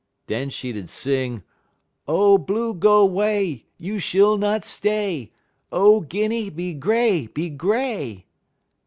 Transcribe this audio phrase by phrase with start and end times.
[0.25, 1.43] Den she 'ud sing:
[2.07, 3.67] "'_Oh, Blue, go 'way!
[3.77, 5.31] you shill not stay!
[5.71, 8.25] Oh, Guinny, be Gray, be Gray!